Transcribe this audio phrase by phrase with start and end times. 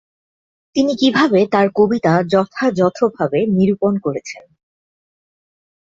[0.75, 4.43] তিনি কিভাবে তাঁর কবিতা যথাযথভাবে নিরূপন করেছেন।